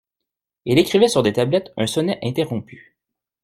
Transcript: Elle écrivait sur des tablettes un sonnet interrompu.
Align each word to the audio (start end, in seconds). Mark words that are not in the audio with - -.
Elle 0.65 0.79
écrivait 0.79 1.07
sur 1.09 1.21
des 1.21 1.31
tablettes 1.33 1.71
un 1.77 1.85
sonnet 1.85 2.17
interrompu. 2.23 2.97